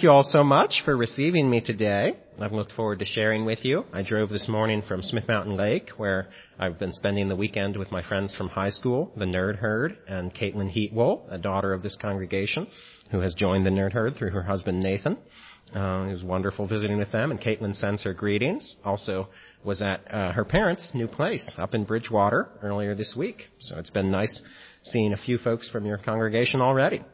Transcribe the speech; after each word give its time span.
Thank 0.00 0.06
you 0.06 0.12
all 0.12 0.22
so 0.22 0.42
much 0.42 0.80
for 0.86 0.96
receiving 0.96 1.50
me 1.50 1.60
today. 1.60 2.16
I've 2.40 2.54
looked 2.54 2.72
forward 2.72 3.00
to 3.00 3.04
sharing 3.04 3.44
with 3.44 3.66
you. 3.66 3.84
I 3.92 4.02
drove 4.02 4.30
this 4.30 4.48
morning 4.48 4.80
from 4.80 5.02
Smith 5.02 5.28
Mountain 5.28 5.58
Lake, 5.58 5.90
where 5.98 6.30
I've 6.58 6.78
been 6.78 6.94
spending 6.94 7.28
the 7.28 7.36
weekend 7.36 7.76
with 7.76 7.92
my 7.92 8.02
friends 8.02 8.34
from 8.34 8.48
high 8.48 8.70
school, 8.70 9.12
the 9.18 9.26
Nerd 9.26 9.56
Herd, 9.56 9.98
and 10.08 10.32
Caitlin 10.32 10.72
Heatwole, 10.74 11.30
a 11.30 11.36
daughter 11.36 11.74
of 11.74 11.82
this 11.82 11.98
congregation, 12.00 12.66
who 13.10 13.20
has 13.20 13.34
joined 13.34 13.66
the 13.66 13.70
Nerd 13.70 13.92
Herd 13.92 14.16
through 14.16 14.30
her 14.30 14.42
husband 14.42 14.80
Nathan. 14.80 15.18
Uh, 15.76 16.06
it 16.08 16.12
was 16.12 16.24
wonderful 16.24 16.66
visiting 16.66 16.96
with 16.96 17.12
them, 17.12 17.30
and 17.30 17.38
Caitlin 17.38 17.76
sends 17.76 18.02
her 18.04 18.14
greetings. 18.14 18.78
Also 18.86 19.28
was 19.64 19.82
at 19.82 20.00
uh, 20.10 20.32
her 20.32 20.46
parents' 20.46 20.92
new 20.94 21.08
place 21.08 21.46
up 21.58 21.74
in 21.74 21.84
Bridgewater 21.84 22.48
earlier 22.62 22.94
this 22.94 23.14
week. 23.14 23.48
So 23.58 23.76
it's 23.76 23.90
been 23.90 24.10
nice 24.10 24.40
seeing 24.82 25.12
a 25.12 25.18
few 25.18 25.36
folks 25.36 25.68
from 25.68 25.84
your 25.84 25.98
congregation 25.98 26.62
already. 26.62 27.04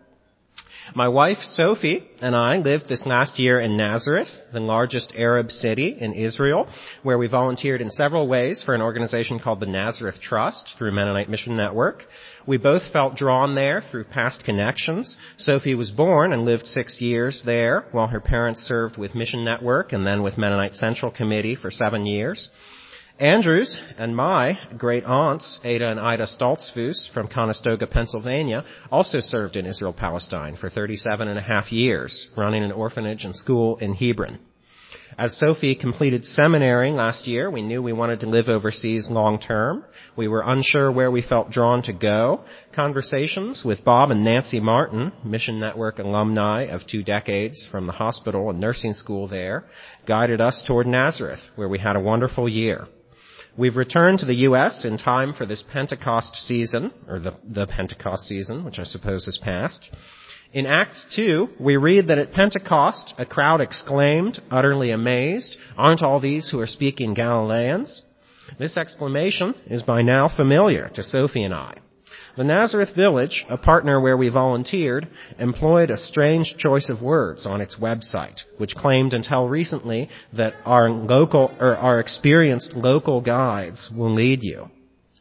My 0.95 1.09
wife, 1.09 1.39
Sophie, 1.43 2.09
and 2.21 2.37
I 2.37 2.59
lived 2.59 2.89
this 2.89 3.05
last 3.07 3.41
year 3.41 3.59
in 3.59 3.77
Nazareth, 3.77 4.29
the 4.53 4.61
largest 4.61 5.13
Arab 5.17 5.51
city 5.51 5.97
in 5.99 6.13
Israel, 6.13 6.69
where 7.03 7.19
we 7.19 7.27
volunteered 7.27 7.81
in 7.81 7.91
several 7.91 8.29
ways 8.29 8.63
for 8.63 8.73
an 8.73 8.81
organization 8.81 9.41
called 9.41 9.59
the 9.59 9.67
Nazareth 9.67 10.21
Trust 10.21 10.75
through 10.79 10.93
Mennonite 10.93 11.29
Mission 11.29 11.57
Network. 11.57 12.05
We 12.47 12.57
both 12.57 12.93
felt 12.93 13.17
drawn 13.17 13.57
there 13.57 13.83
through 13.91 14.05
past 14.05 14.45
connections. 14.45 15.17
Sophie 15.39 15.75
was 15.75 15.91
born 15.91 16.33
and 16.33 16.45
lived 16.45 16.69
six 16.69 17.01
years 17.01 17.43
there, 17.45 17.87
while 17.91 18.07
her 18.07 18.21
parents 18.21 18.61
served 18.61 18.97
with 18.97 19.17
Mission 19.17 19.45
Network 19.45 19.93
and 19.93 20.07
then 20.07 20.23
with 20.23 20.39
Mennonite 20.39 20.75
Central 20.75 21.11
Committee 21.11 21.57
for 21.57 21.73
seven 21.73 22.07
years. 22.07 22.49
Andrews 23.19 23.79
and 23.97 24.15
my 24.15 24.59
great 24.77 25.05
aunts, 25.05 25.59
Ada 25.65 25.91
and 25.91 25.99
Ida 25.99 26.27
Stoltzfus 26.27 27.11
from 27.15 27.29
Conestoga, 27.29 27.87
Pennsylvania, 27.87 28.63
also 28.93 29.21
served 29.21 29.57
in 29.57 29.65
Israel 29.65 29.95
Palestine 29.95 30.55
for 30.55 30.69
37 30.69 31.27
and 31.27 31.39
a 31.39 31.43
half 31.43 31.73
years, 31.73 32.29
running 32.37 32.63
an 32.63 32.73
orphanage 32.73 33.25
and 33.25 33.35
school 33.35 33.79
in 33.79 33.95
Hebron. 33.95 34.39
As 35.17 35.39
Sophie 35.39 35.75
completed 35.77 36.27
seminary 36.27 36.91
last 36.91 37.27
year, 37.27 37.51
we 37.51 37.63
knew 37.63 37.81
we 37.81 37.95
wanted 37.95 38.21
to 38.21 38.29
live 38.29 38.51
overseas 38.51 39.09
long 39.09 39.39
term. 39.39 39.85
We 40.15 40.29
were 40.29 40.43
unsure 40.45 40.93
where 40.93 41.11
we 41.11 41.23
felt 41.23 41.51
drawn 41.51 41.81
to 41.85 41.95
go. 41.95 42.43
Conversations 42.75 43.63
with 43.65 43.83
Bob 43.83 44.11
and 44.11 44.25
Nancy 44.25 44.61
Martin, 44.61 45.13
Mission 45.25 45.59
Network 45.59 46.01
alumni 46.01 46.65
of 46.65 46.87
two 46.87 47.03
decades 47.03 47.67
from 47.71 47.87
the 47.87 47.93
hospital 47.93 48.51
and 48.51 48.61
nursing 48.61 48.93
school 48.93 49.27
there, 49.27 49.65
guided 50.07 50.43
us 50.43 50.63
toward 50.67 50.87
Nazareth, 50.87 51.41
where 51.55 51.69
we 51.69 51.79
had 51.79 51.97
a 51.97 52.01
wonderful 52.01 52.47
year. 52.47 52.87
We've 53.59 53.77
returned 53.77 54.19
to 54.19 54.27
the 54.27 54.35
U.S. 54.35 54.85
in 54.85 54.99
time 54.99 55.33
for 55.33 55.47
this 55.47 55.65
Pentecost 55.73 56.37
season, 56.37 56.93
or 57.09 57.19
the, 57.19 57.35
the 57.43 57.67
Pentecost 57.67 58.27
season, 58.27 58.65
which 58.65 58.79
I 58.79 58.85
suppose 58.85 59.25
has 59.25 59.39
passed. 59.39 59.89
In 60.53 60.67
Acts 60.67 61.07
2, 61.17 61.49
we 61.59 61.77
read 61.77 62.09
that 62.09 62.19
at 62.19 62.33
Pentecost, 62.33 63.15
a 63.19 63.25
crowd 63.25 63.63
exclaimed, 63.63 64.41
utterly 64.51 64.91
amazed, 64.91 65.57
aren't 65.77 66.03
all 66.03 66.21
these 66.21 66.49
who 66.49 66.61
are 66.61 66.67
speaking 66.67 67.15
Galileans? 67.15 68.05
This 68.59 68.77
exclamation 68.77 69.55
is 69.67 69.83
by 69.83 70.03
now 70.03 70.29
familiar 70.29 70.91
to 70.95 71.03
Sophie 71.03 71.43
and 71.43 71.55
I. 71.55 71.79
The 72.37 72.45
Nazareth 72.45 72.95
Village, 72.95 73.47
a 73.49 73.57
partner 73.57 73.99
where 73.99 74.19
we 74.19 74.29
volunteered, 74.29 75.09
employed 75.39 75.91
a 75.91 75.97
strange 75.97 76.57
choice 76.59 76.91
of 76.91 77.01
words 77.01 77.47
on 77.47 77.63
its 77.63 77.77
website, 77.77 78.41
which 78.59 78.75
claimed 78.75 79.15
until 79.15 79.49
recently 79.49 80.11
that 80.35 80.53
our 80.67 80.91
local, 80.91 81.51
or 81.59 81.77
our 81.77 81.99
experienced 81.99 82.75
local 82.75 83.23
guides 83.23 83.91
will 83.97 84.13
lead 84.13 84.43
you. 84.43 84.69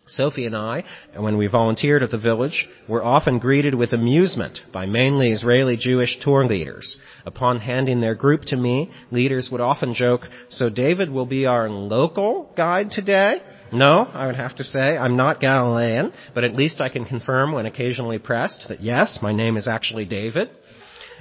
Sophie 0.07 0.45
and 0.45 0.57
I, 0.57 0.83
when 1.15 1.37
we 1.37 1.47
volunteered 1.47 2.03
at 2.03 2.11
the 2.11 2.17
village, 2.17 2.67
were 2.89 3.03
often 3.03 3.39
greeted 3.39 3.75
with 3.75 3.93
amusement 3.93 4.59
by 4.73 4.85
mainly 4.85 5.31
Israeli 5.31 5.77
Jewish 5.77 6.19
tour 6.19 6.45
leaders. 6.45 6.97
Upon 7.25 7.61
handing 7.61 8.01
their 8.01 8.15
group 8.15 8.41
to 8.47 8.57
me, 8.57 8.91
leaders 9.09 9.49
would 9.49 9.61
often 9.61 9.93
joke, 9.93 10.27
so 10.49 10.67
David 10.69 11.09
will 11.09 11.25
be 11.25 11.45
our 11.45 11.69
local 11.69 12.51
guide 12.57 12.91
today? 12.91 13.41
No, 13.71 14.07
I 14.13 14.27
would 14.27 14.35
have 14.35 14.55
to 14.55 14.63
say 14.63 14.97
I'm 14.97 15.17
not 15.17 15.39
Galilean, 15.39 16.13
but 16.33 16.43
at 16.43 16.55
least 16.55 16.81
I 16.81 16.89
can 16.89 17.05
confirm 17.05 17.51
when 17.51 17.65
occasionally 17.65 18.19
pressed 18.19 18.67
that 18.69 18.81
yes, 18.81 19.19
my 19.21 19.33
name 19.33 19.57
is 19.57 19.67
actually 19.67 20.05
David. 20.05 20.49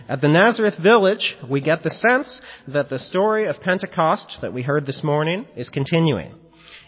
At 0.08 0.20
the 0.20 0.28
Nazareth 0.28 0.74
village, 0.82 1.36
we 1.48 1.60
get 1.60 1.82
the 1.82 1.90
sense 1.90 2.40
that 2.68 2.90
the 2.90 2.98
story 2.98 3.46
of 3.46 3.60
Pentecost 3.60 4.38
that 4.42 4.52
we 4.52 4.62
heard 4.62 4.84
this 4.84 5.02
morning 5.02 5.46
is 5.56 5.70
continuing. 5.70 6.34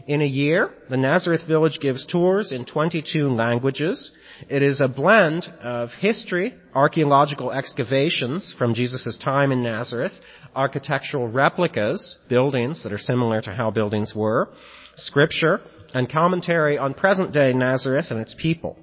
In 0.07 0.21
a 0.21 0.27
year, 0.27 0.71
the 0.89 0.97
Nazareth 0.97 1.43
village 1.49 1.81
gives 1.81 2.07
tours 2.07 2.53
in 2.53 2.65
22 2.65 3.29
languages. 3.31 4.13
It 4.49 4.63
is 4.63 4.81
a 4.81 4.87
blend 4.87 5.47
of 5.63 5.91
history, 5.99 6.55
archaeological 6.75 7.51
excavations 7.51 8.55
from 8.57 8.75
Jesus' 8.75 9.19
time 9.19 9.51
in 9.51 9.65
Nazareth, 9.65 10.13
architectural 10.55 11.27
replicas, 11.27 12.19
buildings 12.29 12.85
that 12.85 12.93
are 12.93 12.99
similar 12.99 13.41
to 13.41 13.51
how 13.53 13.71
buildings 13.71 14.15
were, 14.15 14.51
scripture, 14.97 15.61
and 15.95 16.11
commentary 16.11 16.79
on 16.79 16.95
present 16.95 17.33
day 17.33 17.53
Nazareth 17.53 18.07
and 18.11 18.21
its 18.21 18.35
people. 18.35 18.79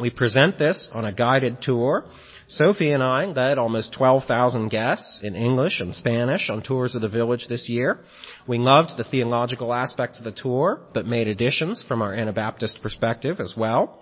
We 0.00 0.10
present 0.10 0.58
this 0.58 0.88
on 0.94 1.04
a 1.04 1.12
guided 1.12 1.60
tour. 1.60 2.04
Sophie 2.46 2.92
and 2.92 3.02
I 3.02 3.26
led 3.26 3.58
almost 3.58 3.92
12,000 3.92 4.68
guests 4.68 5.20
in 5.22 5.34
English 5.34 5.80
and 5.80 5.94
Spanish 5.94 6.48
on 6.48 6.62
tours 6.62 6.94
of 6.94 7.02
the 7.02 7.08
village 7.08 7.46
this 7.48 7.68
year. 7.68 7.98
We 8.46 8.58
loved 8.58 8.96
the 8.96 9.04
theological 9.04 9.74
aspects 9.74 10.18
of 10.18 10.24
the 10.24 10.32
tour, 10.32 10.80
but 10.94 11.04
made 11.04 11.28
additions 11.28 11.84
from 11.86 12.00
our 12.00 12.14
Anabaptist 12.14 12.80
perspective 12.80 13.40
as 13.40 13.54
well. 13.56 13.98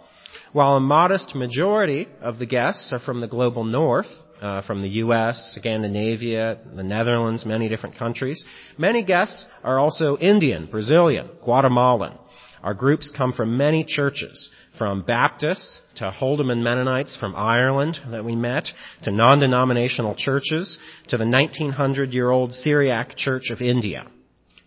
While 0.52 0.74
a 0.74 0.80
modest 0.80 1.34
majority 1.34 2.08
of 2.20 2.38
the 2.38 2.46
guests 2.46 2.92
are 2.92 3.00
from 3.00 3.20
the 3.20 3.26
global 3.26 3.64
north, 3.64 4.10
uh, 4.40 4.62
from 4.62 4.80
the 4.80 4.88
U.S., 4.88 5.54
Scandinavia, 5.58 6.58
the 6.74 6.82
Netherlands, 6.82 7.44
many 7.44 7.68
different 7.68 7.96
countries. 7.96 8.44
Many 8.78 9.04
guests 9.04 9.46
are 9.64 9.78
also 9.78 10.16
Indian, 10.18 10.66
Brazilian, 10.66 11.28
Guatemalan. 11.44 12.18
Our 12.62 12.74
groups 12.74 13.12
come 13.16 13.32
from 13.32 13.56
many 13.56 13.84
churches, 13.84 14.50
from 14.76 15.02
Baptists 15.02 15.80
to 15.96 16.10
Holdeman 16.10 16.62
Mennonites 16.62 17.16
from 17.16 17.36
Ireland 17.36 17.98
that 18.10 18.24
we 18.24 18.34
met, 18.34 18.66
to 19.02 19.10
non-denominational 19.10 20.16
churches, 20.16 20.78
to 21.08 21.16
the 21.16 21.24
1900-year-old 21.24 22.52
Syriac 22.52 23.16
Church 23.16 23.50
of 23.50 23.60
India. 23.60 24.06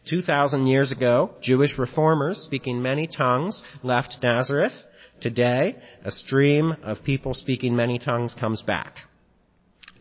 2,000 0.09 0.67
years 0.67 0.91
ago, 0.91 1.31
Jewish 1.41 1.77
reformers 1.77 2.39
speaking 2.39 2.81
many 2.81 3.05
tongues 3.05 3.61
left 3.83 4.17
Nazareth. 4.23 4.73
Today, 5.21 5.75
a 6.03 6.11
stream 6.11 6.75
of 6.83 7.03
people 7.03 7.33
speaking 7.33 7.75
many 7.75 7.99
tongues 7.99 8.33
comes 8.33 8.61
back. 8.61 8.95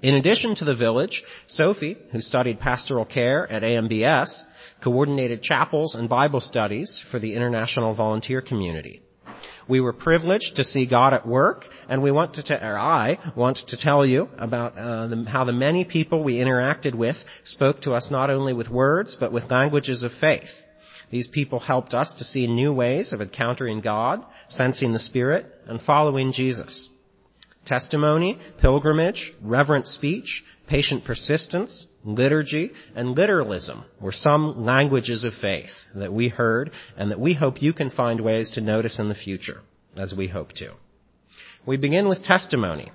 In 0.01 0.15
addition 0.15 0.55
to 0.57 0.65
the 0.65 0.77
village, 0.77 1.25
Sophie, 1.49 1.99
who 2.13 2.21
studied 2.21 2.61
pastoral 2.61 3.05
care 3.05 3.51
at 3.51 3.63
AMBS, 3.63 4.45
coordinated 4.83 5.43
chapels 5.43 5.97
and 5.97 6.09
Bible 6.09 6.39
studies 6.41 7.03
for 7.11 7.19
the 7.19 7.35
international 7.35 7.95
volunteer 7.95 8.41
community. 8.41 9.03
We 9.69 9.81
were 9.81 9.93
privileged 9.93 10.57
to 10.57 10.65
see 10.65 10.87
God 10.87 11.15
at 11.15 11.27
work, 11.27 11.65
and 11.89 12.01
we 12.01 12.13
want 12.13 12.35
to, 12.35 12.43
te- 12.43 12.55
or 12.55 12.79
I 12.79 13.19
want 13.37 13.59
to 13.69 13.77
tell 13.77 14.07
you 14.07 14.29
about 14.39 14.79
uh, 14.79 15.09
the, 15.09 15.25
how 15.29 15.45
the 15.45 15.53
many 15.53 15.85
people 15.85 16.23
we 16.23 16.39
interacted 16.39 16.95
with 16.95 17.17
spoke 17.45 17.83
to 17.83 17.93
us 17.93 18.09
not 18.11 18.31
only 18.31 18.53
with 18.53 18.69
words, 18.69 19.17
but 19.19 19.33
with 19.33 19.51
languages 19.51 20.05
of 20.05 20.13
faith. 20.21 20.49
These 21.11 21.29
people 21.29 21.59
helped 21.59 21.93
us 21.93 22.15
to 22.19 22.25
see 22.25 22.47
new 22.47 22.73
ways 22.73 23.13
of 23.13 23.21
encountering 23.21 23.81
God, 23.81 24.25
sensing 24.49 24.93
the 24.93 24.99
Spirit, 24.99 25.47
and 25.67 25.83
following 25.83 26.33
Jesus 26.33 26.89
testimony, 27.69 28.39
pilgrimage, 28.61 29.33
reverent 29.43 29.87
speech, 29.87 30.43
patient 30.69 31.05
persistence, 31.05 31.87
liturgy, 32.05 32.73
and 32.95 33.11
literalism 33.11 33.85
were 34.01 34.13
some 34.13 34.65
languages 34.65 35.25
of 35.25 35.33
faith 35.35 35.71
that 35.95 36.13
we 36.13 36.29
heard 36.29 36.71
and 36.97 37.11
that 37.11 37.21
we 37.21 37.35
hope 37.35 37.63
you 37.63 37.73
can 37.73 37.91
find 37.91 38.21
ways 38.21 38.51
to 38.51 38.61
notice 38.61 38.99
in 38.99 39.09
the 39.09 39.15
future, 39.15 39.61
as 39.97 40.15
we 40.17 40.29
hope 40.29 40.53
to. 40.53 40.73
We 41.67 41.77
begin 41.77 42.09
with 42.09 42.25
testimony. 42.25 42.91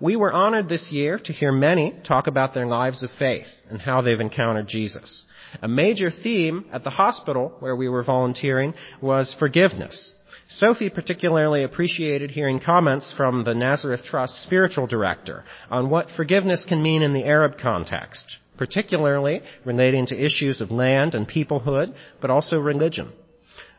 We 0.00 0.16
were 0.16 0.32
honored 0.32 0.68
this 0.68 0.90
year 0.90 1.18
to 1.24 1.32
hear 1.32 1.52
many 1.52 1.94
talk 2.06 2.26
about 2.26 2.54
their 2.54 2.66
lives 2.66 3.02
of 3.02 3.10
faith 3.18 3.46
and 3.68 3.80
how 3.80 4.00
they've 4.00 4.18
encountered 4.18 4.68
Jesus. 4.68 5.26
A 5.62 5.68
major 5.68 6.10
theme 6.10 6.66
at 6.72 6.84
the 6.84 6.90
hospital 6.90 7.54
where 7.60 7.76
we 7.76 7.88
were 7.88 8.02
volunteering 8.02 8.74
was 9.00 9.36
forgiveness. 9.38 10.12
Sophie 10.52 10.90
particularly 10.90 11.62
appreciated 11.62 12.32
hearing 12.32 12.58
comments 12.58 13.14
from 13.16 13.44
the 13.44 13.54
Nazareth 13.54 14.02
Trust 14.02 14.42
spiritual 14.42 14.88
director 14.88 15.44
on 15.70 15.88
what 15.88 16.10
forgiveness 16.10 16.64
can 16.68 16.82
mean 16.82 17.02
in 17.02 17.12
the 17.12 17.24
Arab 17.24 17.56
context, 17.56 18.38
particularly 18.56 19.42
relating 19.64 20.06
to 20.06 20.20
issues 20.20 20.60
of 20.60 20.72
land 20.72 21.14
and 21.14 21.28
peoplehood, 21.28 21.94
but 22.20 22.30
also 22.30 22.58
religion. 22.58 23.12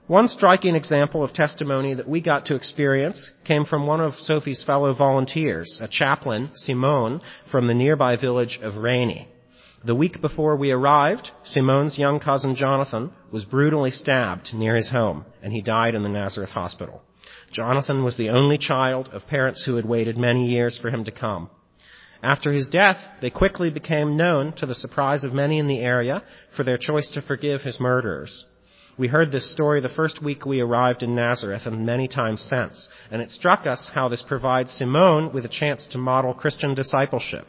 One 0.07 0.29
striking 0.29 0.75
example 0.75 1.25
of 1.25 1.33
testimony 1.33 1.93
that 1.95 2.07
we 2.07 2.21
got 2.21 2.45
to 2.45 2.55
experience 2.55 3.31
came 3.43 3.65
from 3.65 3.85
one 3.85 3.99
of 3.99 4.15
Sophie's 4.15 4.63
fellow 4.63 4.93
volunteers, 4.93 5.77
a 5.81 5.89
chaplain, 5.89 6.51
Simone, 6.55 7.19
from 7.51 7.67
the 7.67 7.73
nearby 7.73 8.15
village 8.15 8.59
of 8.63 8.75
Reineh. 8.75 9.27
The 9.83 9.95
week 9.95 10.21
before 10.21 10.55
we 10.57 10.69
arrived, 10.69 11.31
Simone's 11.43 11.97
young 11.97 12.19
cousin 12.19 12.53
Jonathan 12.53 13.11
was 13.31 13.45
brutally 13.45 13.89
stabbed 13.89 14.53
near 14.53 14.75
his 14.75 14.91
home, 14.91 15.25
and 15.41 15.51
he 15.51 15.61
died 15.61 15.95
in 15.95 16.03
the 16.03 16.09
Nazareth 16.09 16.51
hospital. 16.51 17.01
Jonathan 17.51 18.03
was 18.03 18.15
the 18.15 18.29
only 18.29 18.59
child 18.59 19.09
of 19.11 19.25
parents 19.25 19.63
who 19.65 19.77
had 19.77 19.85
waited 19.85 20.19
many 20.19 20.47
years 20.47 20.77
for 20.77 20.91
him 20.91 21.03
to 21.05 21.11
come. 21.11 21.49
After 22.21 22.51
his 22.51 22.69
death, 22.69 22.97
they 23.21 23.31
quickly 23.31 23.71
became 23.71 24.15
known 24.15 24.53
to 24.57 24.67
the 24.67 24.75
surprise 24.75 25.23
of 25.23 25.33
many 25.33 25.57
in 25.57 25.65
the 25.65 25.79
area 25.79 26.21
for 26.55 26.63
their 26.63 26.77
choice 26.77 27.09
to 27.15 27.21
forgive 27.23 27.61
his 27.61 27.79
murderers. 27.79 28.45
We 28.99 29.07
heard 29.07 29.31
this 29.31 29.51
story 29.51 29.81
the 29.81 29.89
first 29.89 30.21
week 30.21 30.45
we 30.45 30.59
arrived 30.59 31.01
in 31.01 31.15
Nazareth 31.15 31.65
and 31.65 31.87
many 31.87 32.07
times 32.07 32.41
since, 32.41 32.87
and 33.09 33.19
it 33.19 33.31
struck 33.31 33.65
us 33.65 33.89
how 33.95 34.09
this 34.09 34.21
provides 34.21 34.71
Simone 34.71 35.33
with 35.33 35.43
a 35.43 35.49
chance 35.49 35.87
to 35.87 35.97
model 35.97 36.35
Christian 36.35 36.75
discipleship. 36.75 37.47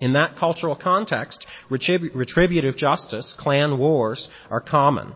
In 0.00 0.12
that 0.12 0.36
cultural 0.36 0.76
context, 0.76 1.46
retributive 1.70 2.76
justice, 2.76 3.34
clan 3.38 3.78
wars, 3.78 4.28
are 4.50 4.60
common. 4.60 5.12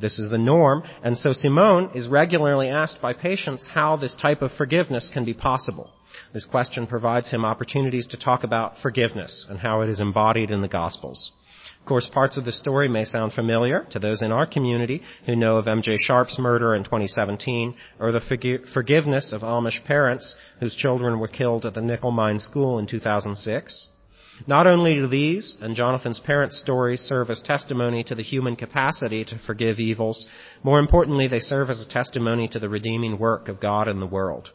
This 0.00 0.18
is 0.18 0.30
the 0.30 0.38
norm, 0.38 0.82
and 1.04 1.16
so 1.16 1.32
Simone 1.32 1.90
is 1.94 2.08
regularly 2.08 2.68
asked 2.68 3.00
by 3.00 3.12
patients 3.12 3.68
how 3.72 3.96
this 3.96 4.16
type 4.16 4.42
of 4.42 4.50
forgiveness 4.52 5.10
can 5.12 5.24
be 5.24 5.34
possible. 5.34 5.90
This 6.34 6.44
question 6.44 6.86
provides 6.86 7.30
him 7.30 7.44
opportunities 7.44 8.06
to 8.08 8.16
talk 8.16 8.42
about 8.42 8.78
forgiveness 8.78 9.46
and 9.48 9.58
how 9.58 9.82
it 9.82 9.88
is 9.88 10.00
embodied 10.00 10.50
in 10.50 10.62
the 10.62 10.68
Gospels. 10.68 11.32
Of 11.78 11.86
course, 11.86 12.08
parts 12.08 12.38
of 12.38 12.44
the 12.44 12.52
story 12.52 12.88
may 12.88 13.04
sound 13.04 13.32
familiar 13.32 13.86
to 13.90 13.98
those 13.98 14.22
in 14.22 14.30
our 14.32 14.46
community 14.46 15.02
who 15.26 15.36
know 15.36 15.56
of 15.56 15.66
MJ 15.66 15.96
Sharp's 15.98 16.38
murder 16.38 16.74
in 16.74 16.84
2017 16.84 17.74
or 17.98 18.12
the 18.12 18.64
forgiveness 18.72 19.32
of 19.32 19.42
Amish 19.42 19.84
parents 19.84 20.36
whose 20.60 20.74
children 20.74 21.18
were 21.18 21.28
killed 21.28 21.66
at 21.66 21.74
the 21.74 21.82
Nickel 21.82 22.12
Mines 22.12 22.44
school 22.44 22.78
in 22.78 22.86
2006. 22.86 23.88
Not 24.46 24.66
only 24.66 24.94
do 24.94 25.06
these 25.06 25.56
and 25.60 25.76
Jonathan's 25.76 26.20
parents' 26.20 26.60
stories 26.60 27.00
serve 27.00 27.30
as 27.30 27.40
testimony 27.42 28.02
to 28.04 28.14
the 28.14 28.22
human 28.22 28.56
capacity 28.56 29.24
to 29.26 29.38
forgive 29.38 29.78
evils, 29.78 30.26
more 30.62 30.78
importantly, 30.78 31.28
they 31.28 31.38
serve 31.38 31.70
as 31.70 31.80
a 31.80 31.88
testimony 31.88 32.48
to 32.48 32.58
the 32.58 32.68
redeeming 32.68 33.18
work 33.18 33.48
of 33.48 33.60
God 33.60 33.88
in 33.88 34.00
the 34.00 34.06
world. 34.06 34.50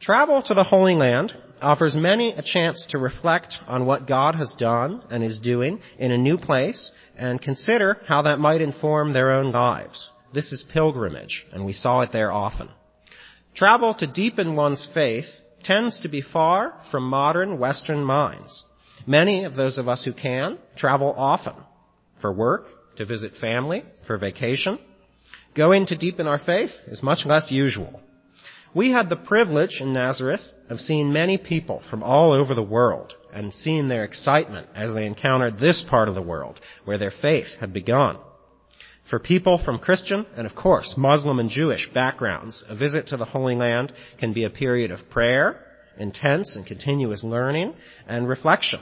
Travel 0.00 0.42
to 0.42 0.54
the 0.54 0.64
Holy 0.64 0.94
Land 0.94 1.32
offers 1.60 1.96
many 1.96 2.32
a 2.32 2.42
chance 2.42 2.86
to 2.90 2.98
reflect 2.98 3.56
on 3.66 3.84
what 3.84 4.06
God 4.06 4.36
has 4.36 4.54
done 4.56 5.02
and 5.10 5.24
is 5.24 5.40
doing 5.40 5.80
in 5.98 6.12
a 6.12 6.18
new 6.18 6.38
place 6.38 6.92
and 7.16 7.42
consider 7.42 7.98
how 8.06 8.22
that 8.22 8.38
might 8.38 8.60
inform 8.60 9.12
their 9.12 9.32
own 9.32 9.50
lives. 9.50 10.08
This 10.32 10.52
is 10.52 10.64
pilgrimage, 10.72 11.46
and 11.52 11.64
we 11.64 11.72
saw 11.72 12.02
it 12.02 12.12
there 12.12 12.30
often. 12.30 12.68
Travel 13.54 13.94
to 13.94 14.06
deepen 14.06 14.54
one's 14.54 14.86
faith 14.94 15.26
tends 15.62 16.00
to 16.00 16.08
be 16.08 16.22
far 16.22 16.74
from 16.90 17.08
modern 17.08 17.58
Western 17.58 18.04
minds. 18.04 18.64
Many 19.06 19.44
of 19.44 19.54
those 19.54 19.78
of 19.78 19.88
us 19.88 20.04
who 20.04 20.12
can 20.12 20.58
travel 20.76 21.14
often 21.16 21.54
for 22.20 22.32
work, 22.32 22.66
to 22.96 23.04
visit 23.04 23.32
family, 23.40 23.84
for 24.06 24.18
vacation. 24.18 24.78
Going 25.54 25.86
to 25.86 25.96
deepen 25.96 26.26
our 26.26 26.38
faith 26.38 26.70
is 26.88 27.02
much 27.02 27.24
less 27.24 27.50
usual. 27.50 28.00
We 28.74 28.90
had 28.90 29.08
the 29.08 29.16
privilege 29.16 29.78
in 29.80 29.92
Nazareth 29.92 30.42
of 30.68 30.80
seeing 30.80 31.12
many 31.12 31.38
people 31.38 31.82
from 31.88 32.02
all 32.02 32.32
over 32.32 32.54
the 32.54 32.62
world 32.62 33.14
and 33.32 33.54
seeing 33.54 33.88
their 33.88 34.04
excitement 34.04 34.68
as 34.74 34.94
they 34.94 35.06
encountered 35.06 35.58
this 35.58 35.82
part 35.88 36.08
of 36.08 36.14
the 36.14 36.22
world 36.22 36.60
where 36.84 36.98
their 36.98 37.10
faith 37.10 37.46
had 37.60 37.72
begun. 37.72 38.18
For 39.08 39.18
people 39.18 39.58
from 39.64 39.78
Christian 39.78 40.26
and 40.36 40.46
of 40.46 40.54
course 40.54 40.94
Muslim 40.96 41.38
and 41.38 41.48
Jewish 41.48 41.88
backgrounds, 41.94 42.62
a 42.68 42.76
visit 42.76 43.06
to 43.08 43.16
the 43.16 43.24
Holy 43.24 43.54
Land 43.54 43.92
can 44.18 44.34
be 44.34 44.44
a 44.44 44.50
period 44.50 44.90
of 44.90 45.08
prayer, 45.08 45.64
intense 45.98 46.56
and 46.56 46.66
continuous 46.66 47.24
learning, 47.24 47.74
and 48.06 48.28
reflection. 48.28 48.80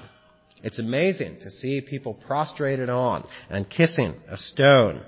It's 0.64 0.81
amazing 0.81 1.38
to 1.40 1.50
see 1.50 1.81
people 1.81 2.14
prostrated 2.14 2.88
on 2.88 3.25
and 3.49 3.70
kissing 3.70 4.14
a 4.28 4.37
stone 4.37 5.02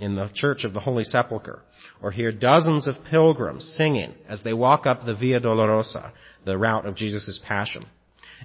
in 0.00 0.16
the 0.16 0.28
Church 0.34 0.64
of 0.64 0.72
the 0.72 0.80
Holy 0.80 1.04
Sepulchre, 1.04 1.62
or 2.02 2.10
hear 2.10 2.32
dozens 2.32 2.88
of 2.88 3.04
pilgrims 3.08 3.74
singing 3.76 4.14
as 4.28 4.42
they 4.42 4.52
walk 4.52 4.86
up 4.86 5.04
the 5.04 5.14
Via 5.14 5.38
Dolorosa, 5.38 6.10
the 6.44 6.58
route 6.58 6.84
of 6.84 6.96
Jesus' 6.96 7.40
Passion. 7.46 7.86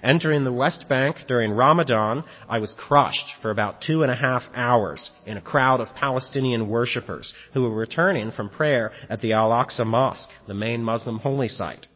Entering 0.03 0.43
the 0.43 0.53
West 0.53 0.87
Bank 0.87 1.17
during 1.27 1.51
Ramadan, 1.51 2.23
I 2.47 2.59
was 2.59 2.73
crushed 2.77 3.33
for 3.41 3.51
about 3.51 3.81
two 3.81 4.03
and 4.03 4.11
a 4.11 4.15
half 4.15 4.43
hours 4.55 5.11
in 5.25 5.37
a 5.37 5.41
crowd 5.41 5.81
of 5.81 5.95
Palestinian 5.95 6.69
worshippers 6.69 7.33
who 7.53 7.63
were 7.63 7.75
returning 7.75 8.31
from 8.31 8.49
prayer 8.49 8.91
at 9.09 9.21
the 9.21 9.33
Al-Aqsa 9.33 9.85
Mosque, 9.85 10.31
the 10.47 10.53
main 10.53 10.83
Muslim 10.83 11.19
holy 11.19 11.47
site. 11.47 11.87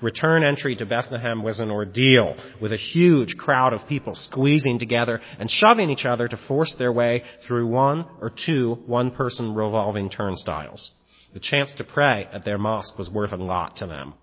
Return 0.00 0.42
entry 0.42 0.76
to 0.76 0.86
Bethlehem 0.86 1.42
was 1.42 1.60
an 1.60 1.70
ordeal 1.70 2.34
with 2.60 2.72
a 2.72 2.78
huge 2.78 3.36
crowd 3.36 3.74
of 3.74 3.86
people 3.86 4.14
squeezing 4.14 4.78
together 4.78 5.20
and 5.38 5.50
shoving 5.50 5.90
each 5.90 6.06
other 6.06 6.26
to 6.26 6.36
force 6.48 6.74
their 6.78 6.92
way 6.92 7.22
through 7.46 7.66
one 7.66 8.06
or 8.20 8.30
two 8.30 8.78
one-person 8.86 9.54
revolving 9.54 10.08
turnstiles. 10.08 10.92
The 11.34 11.40
chance 11.40 11.72
to 11.74 11.84
pray 11.84 12.28
at 12.32 12.44
their 12.44 12.58
mosque 12.58 12.98
was 12.98 13.10
worth 13.10 13.32
a 13.32 13.36
lot 13.36 13.76
to 13.76 13.86
them. 13.86 14.14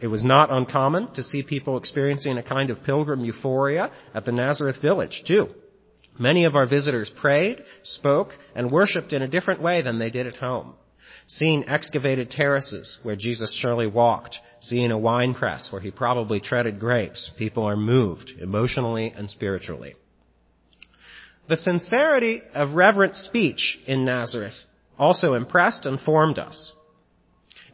It 0.00 0.06
was 0.08 0.24
not 0.24 0.50
uncommon 0.50 1.12
to 1.14 1.22
see 1.22 1.42
people 1.42 1.76
experiencing 1.76 2.38
a 2.38 2.42
kind 2.42 2.70
of 2.70 2.82
pilgrim 2.84 3.24
euphoria 3.24 3.90
at 4.14 4.24
the 4.24 4.32
Nazareth 4.32 4.80
village, 4.82 5.24
too. 5.26 5.48
Many 6.18 6.44
of 6.44 6.56
our 6.56 6.66
visitors 6.66 7.10
prayed, 7.10 7.62
spoke, 7.82 8.30
and 8.54 8.72
worshiped 8.72 9.12
in 9.12 9.22
a 9.22 9.28
different 9.28 9.62
way 9.62 9.82
than 9.82 9.98
they 9.98 10.10
did 10.10 10.26
at 10.26 10.36
home. 10.36 10.74
Seeing 11.26 11.68
excavated 11.68 12.30
terraces 12.30 12.98
where 13.02 13.14
Jesus 13.14 13.54
surely 13.54 13.86
walked, 13.86 14.38
seeing 14.60 14.90
a 14.90 14.98
wine 14.98 15.34
press 15.34 15.70
where 15.70 15.80
he 15.80 15.90
probably 15.90 16.40
treaded 16.40 16.80
grapes, 16.80 17.30
people 17.36 17.64
are 17.64 17.76
moved 17.76 18.32
emotionally 18.40 19.12
and 19.14 19.30
spiritually. 19.30 19.94
The 21.48 21.56
sincerity 21.56 22.42
of 22.54 22.74
reverent 22.74 23.14
speech 23.14 23.78
in 23.86 24.04
Nazareth 24.04 24.54
also 24.98 25.34
impressed 25.34 25.86
and 25.86 26.00
formed 26.00 26.38
us. 26.38 26.72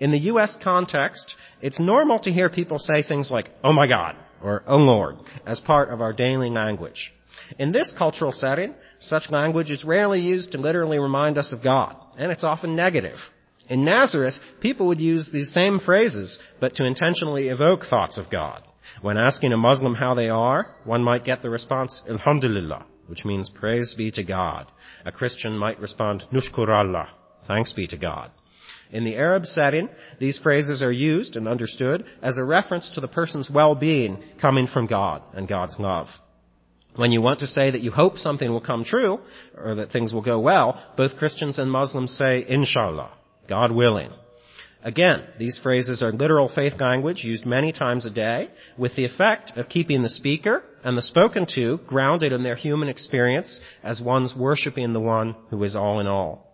In 0.04 0.10
the 0.10 0.26
U.S. 0.32 0.54
context, 0.62 1.34
it's 1.62 1.80
normal 1.80 2.18
to 2.18 2.30
hear 2.30 2.50
people 2.50 2.78
say 2.78 3.02
things 3.02 3.30
like, 3.30 3.48
oh 3.64 3.72
my 3.72 3.86
God, 3.86 4.14
or 4.42 4.62
oh 4.66 4.76
Lord, 4.76 5.16
as 5.46 5.60
part 5.60 5.88
of 5.88 6.02
our 6.02 6.12
daily 6.12 6.50
language. 6.50 7.10
In 7.58 7.72
this 7.72 7.90
cultural 7.96 8.30
setting, 8.30 8.74
such 9.00 9.30
language 9.30 9.70
is 9.70 9.82
rarely 9.82 10.20
used 10.20 10.52
to 10.52 10.58
literally 10.58 10.98
remind 10.98 11.38
us 11.38 11.54
of 11.54 11.64
God, 11.64 11.96
and 12.18 12.30
it's 12.30 12.44
often 12.44 12.76
negative. 12.76 13.16
In 13.70 13.86
Nazareth, 13.86 14.34
people 14.60 14.88
would 14.88 15.00
use 15.00 15.30
these 15.32 15.54
same 15.54 15.78
phrases, 15.78 16.38
but 16.60 16.74
to 16.74 16.84
intentionally 16.84 17.48
evoke 17.48 17.86
thoughts 17.86 18.18
of 18.18 18.28
God. 18.28 18.62
When 19.00 19.16
asking 19.16 19.54
a 19.54 19.56
Muslim 19.56 19.94
how 19.94 20.12
they 20.12 20.28
are, 20.28 20.66
one 20.84 21.02
might 21.02 21.24
get 21.24 21.40
the 21.40 21.48
response, 21.48 22.02
Alhamdulillah, 22.06 22.84
which 23.06 23.24
means 23.24 23.48
praise 23.48 23.94
be 23.94 24.10
to 24.10 24.22
God. 24.22 24.70
A 25.06 25.12
Christian 25.12 25.56
might 25.56 25.80
respond, 25.80 26.24
Nushkurallah, 26.30 27.08
thanks 27.48 27.72
be 27.72 27.86
to 27.86 27.96
God. 27.96 28.32
In 28.90 29.04
the 29.04 29.16
Arab 29.16 29.46
setting, 29.46 29.88
these 30.19 30.38
phrases 30.38 30.82
are 30.82 30.92
used 30.92 31.36
and 31.36 31.48
understood 31.48 32.04
as 32.22 32.38
a 32.38 32.44
reference 32.44 32.90
to 32.90 33.00
the 33.00 33.08
person's 33.08 33.50
well-being 33.50 34.22
coming 34.40 34.66
from 34.66 34.86
God 34.86 35.22
and 35.34 35.48
God's 35.48 35.78
love. 35.78 36.08
When 36.96 37.10
you 37.10 37.20
want 37.20 37.40
to 37.40 37.47
say 37.47 37.70
that 37.70 37.80
you 37.80 37.90
hope 37.90 38.18
something 38.18 38.49
will 38.49 38.61
come 38.61 38.85
true, 38.85 39.18
or 39.56 39.75
that 39.76 39.90
things 39.90 40.12
will 40.12 40.23
go 40.23 40.38
well, 40.38 40.80
both 40.97 41.16
Christians 41.16 41.59
and 41.59 41.70
Muslims 41.70 42.16
say, 42.16 42.44
Inshallah, 42.47 43.11
God 43.49 43.73
willing. 43.73 44.11
Again, 44.85 45.25
these 45.38 45.59
phrases 45.61 46.02
are 46.02 46.12
literal 46.12 46.49
faith 46.49 46.75
language 46.78 47.25
used 47.25 47.47
many 47.47 47.73
times 47.73 48.04
a 48.04 48.11
day 48.11 48.50
with 48.76 48.94
the 48.94 49.06
effect 49.06 49.56
of 49.56 49.70
keeping 49.70 50.02
the 50.02 50.11
speaker 50.11 50.62
and 50.85 50.97
the 50.97 51.02
spoken 51.02 51.47
to 51.54 51.80
grounded 51.87 52.32
in 52.32 52.42
their 52.42 52.54
human 52.54 52.88
experience 52.88 53.61
as 53.82 54.02
one's 54.02 54.37
worshiping 54.37 54.92
the 54.92 55.00
one 55.00 55.35
who 55.49 55.64
is 55.64 55.75
all 55.75 56.00
in 56.00 56.06
all. 56.06 56.53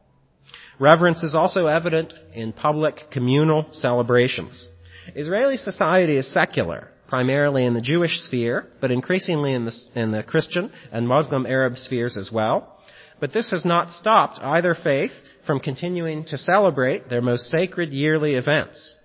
Reverence 0.81 1.23
is 1.23 1.35
also 1.35 1.67
evident 1.67 2.15
in 2.33 2.55
public 2.55 3.11
communal 3.13 3.67
celebrations. 3.73 4.67
Israeli 5.15 5.59
society 5.59 6.17
is 6.17 6.33
secular, 6.33 6.89
primarily 7.07 7.67
in 7.67 7.75
the 7.75 7.83
Jewish 7.83 8.19
sphere, 8.23 8.67
but 8.81 8.91
increasingly 8.91 9.53
in 9.53 9.67
the, 9.67 9.75
in 9.95 10.11
the 10.11 10.23
Christian 10.23 10.73
and 10.91 11.07
Muslim 11.07 11.45
Arab 11.45 11.77
spheres 11.77 12.17
as 12.17 12.33
well. 12.33 12.79
But 13.21 13.35
this 13.35 13.51
has 13.51 13.67
not 13.67 13.93
stopped 13.93 14.41
either 14.41 14.75
faith 14.75 15.13
from 15.47 15.61
continuing 15.61 16.25
to 16.27 16.39
celebrate 16.39 17.11
their 17.11 17.21
most 17.21 17.51
sacred 17.51 17.93
yearly 17.93 18.37
events. 18.37 18.97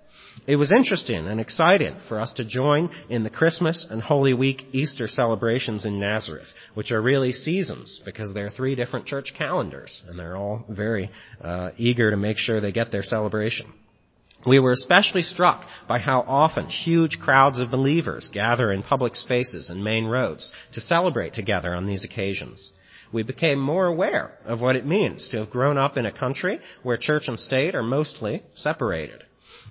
It 0.47 0.57
was 0.57 0.71
interesting 0.71 1.27
and 1.27 1.39
exciting 1.39 1.97
for 2.07 2.19
us 2.19 2.33
to 2.33 2.45
join 2.45 2.89
in 3.09 3.23
the 3.23 3.29
Christmas 3.29 3.87
and 3.89 4.01
Holy 4.01 4.33
Week 4.33 4.67
Easter 4.73 5.07
celebrations 5.07 5.85
in 5.85 5.99
Nazareth, 5.99 6.47
which 6.75 6.91
are 6.91 7.01
really 7.01 7.31
seasons 7.31 8.01
because 8.05 8.33
there 8.33 8.45
are 8.45 8.51
three 8.51 8.75
different 8.75 9.07
church 9.07 9.33
calendars 9.35 10.03
and 10.07 10.19
they're 10.19 10.37
all 10.37 10.63
very 10.69 11.09
uh, 11.43 11.71
eager 11.77 12.11
to 12.11 12.17
make 12.17 12.37
sure 12.37 12.61
they 12.61 12.71
get 12.71 12.91
their 12.91 13.01
celebration. 13.03 13.73
We 14.45 14.59
were 14.59 14.71
especially 14.71 15.23
struck 15.23 15.65
by 15.87 15.97
how 15.97 16.21
often 16.21 16.67
huge 16.67 17.17
crowds 17.19 17.59
of 17.59 17.71
believers 17.71 18.29
gather 18.31 18.71
in 18.71 18.83
public 18.83 19.15
spaces 19.15 19.71
and 19.71 19.83
main 19.83 20.05
roads 20.05 20.51
to 20.73 20.81
celebrate 20.81 21.33
together 21.33 21.73
on 21.73 21.87
these 21.87 22.03
occasions. 22.03 22.71
We 23.11 23.23
became 23.23 23.59
more 23.59 23.87
aware 23.87 24.37
of 24.45 24.61
what 24.61 24.75
it 24.75 24.85
means 24.85 25.29
to 25.29 25.39
have 25.39 25.49
grown 25.49 25.79
up 25.79 25.97
in 25.97 26.05
a 26.05 26.11
country 26.11 26.59
where 26.83 26.97
church 26.97 27.27
and 27.27 27.39
state 27.39 27.73
are 27.73 27.81
mostly 27.81 28.43
separated. 28.53 29.23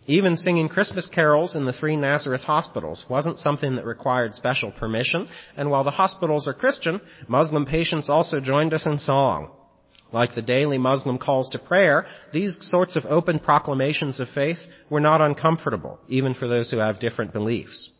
Even 0.06 0.36
singing 0.36 0.68
Christmas 0.68 1.06
carols 1.06 1.56
in 1.56 1.64
the 1.64 1.72
three 1.72 1.96
Nazareth 1.96 2.42
hospitals 2.42 3.06
wasn't 3.08 3.38
something 3.38 3.76
that 3.76 3.86
required 3.86 4.34
special 4.34 4.70
permission, 4.70 5.28
and 5.56 5.70
while 5.70 5.84
the 5.84 5.90
hospitals 5.90 6.46
are 6.46 6.52
Christian, 6.52 7.00
Muslim 7.26 7.64
patients 7.64 8.10
also 8.10 8.38
joined 8.40 8.74
us 8.74 8.86
in 8.86 8.98
song. 8.98 9.50
Like 10.12 10.34
the 10.34 10.42
daily 10.42 10.78
Muslim 10.78 11.18
calls 11.18 11.48
to 11.50 11.58
prayer, 11.58 12.06
these 12.32 12.58
sorts 12.60 12.96
of 12.96 13.06
open 13.06 13.38
proclamations 13.38 14.20
of 14.20 14.28
faith 14.28 14.58
were 14.88 15.00
not 15.00 15.20
uncomfortable, 15.20 15.98
even 16.08 16.34
for 16.34 16.46
those 16.46 16.70
who 16.70 16.78
have 16.78 17.00
different 17.00 17.32
beliefs. 17.32 17.90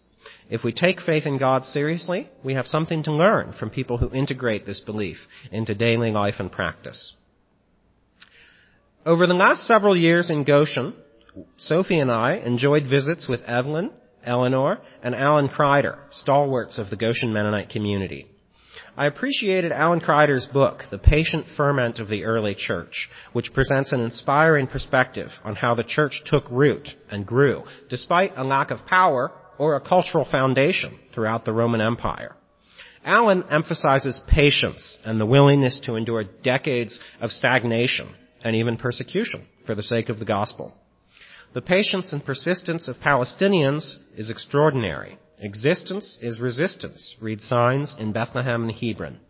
If 0.50 0.62
we 0.62 0.72
take 0.72 1.00
faith 1.00 1.26
in 1.26 1.38
God 1.38 1.64
seriously, 1.64 2.28
we 2.44 2.54
have 2.54 2.66
something 2.66 3.02
to 3.04 3.12
learn 3.12 3.54
from 3.58 3.70
people 3.70 3.98
who 3.98 4.10
integrate 4.12 4.66
this 4.66 4.80
belief 4.80 5.16
into 5.50 5.74
daily 5.74 6.10
life 6.10 6.34
and 6.38 6.52
practice. 6.52 7.14
Over 9.06 9.26
the 9.26 9.34
last 9.34 9.66
several 9.66 9.96
years 9.96 10.30
in 10.30 10.44
Goshen, 10.44 10.94
Sophie 11.56 11.98
and 11.98 12.10
I 12.10 12.36
enjoyed 12.36 12.86
visits 12.86 13.28
with 13.28 13.42
Evelyn, 13.42 13.90
Eleanor, 14.24 14.78
and 15.02 15.14
Alan 15.14 15.48
Kreider, 15.48 15.98
stalwarts 16.10 16.78
of 16.78 16.90
the 16.90 16.96
Goshen 16.96 17.32
Mennonite 17.32 17.70
community. 17.70 18.26
I 18.96 19.06
appreciated 19.06 19.72
Alan 19.72 20.00
Kreider's 20.00 20.46
book, 20.46 20.84
The 20.90 20.98
Patient 20.98 21.46
Ferment 21.56 21.98
of 21.98 22.08
the 22.08 22.24
Early 22.24 22.54
Church, 22.54 23.08
which 23.32 23.52
presents 23.52 23.92
an 23.92 24.00
inspiring 24.00 24.66
perspective 24.68 25.30
on 25.44 25.56
how 25.56 25.74
the 25.74 25.82
church 25.82 26.22
took 26.24 26.44
root 26.50 26.88
and 27.10 27.26
grew, 27.26 27.64
despite 27.88 28.36
a 28.36 28.44
lack 28.44 28.70
of 28.70 28.86
power 28.86 29.32
or 29.58 29.74
a 29.74 29.80
cultural 29.80 30.24
foundation 30.24 30.98
throughout 31.12 31.44
the 31.44 31.52
Roman 31.52 31.80
Empire. 31.80 32.36
Alan 33.04 33.44
emphasizes 33.50 34.20
patience 34.28 34.98
and 35.04 35.20
the 35.20 35.26
willingness 35.26 35.80
to 35.80 35.96
endure 35.96 36.24
decades 36.24 37.00
of 37.20 37.30
stagnation 37.30 38.14
and 38.42 38.56
even 38.56 38.76
persecution 38.76 39.46
for 39.66 39.74
the 39.74 39.82
sake 39.82 40.08
of 40.08 40.18
the 40.18 40.24
gospel. 40.24 40.72
The 41.54 41.62
patience 41.62 42.12
and 42.12 42.24
persistence 42.24 42.88
of 42.88 42.96
Palestinians 42.96 43.98
is 44.16 44.28
extraordinary. 44.28 45.18
Existence 45.38 46.18
is 46.20 46.40
resistance, 46.40 47.14
read 47.20 47.40
signs 47.40 47.94
in 47.96 48.10
Bethlehem 48.10 48.64
and 48.64 48.72
Hebron. 48.72 49.20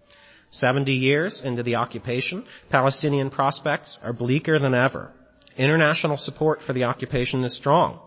70 0.48 0.90
years 0.90 1.42
into 1.44 1.62
the 1.62 1.74
occupation, 1.74 2.46
Palestinian 2.70 3.28
prospects 3.28 3.98
are 4.02 4.14
bleaker 4.14 4.58
than 4.58 4.74
ever. 4.74 5.12
International 5.58 6.16
support 6.16 6.62
for 6.66 6.72
the 6.72 6.84
occupation 6.84 7.44
is 7.44 7.54
strong. 7.54 8.00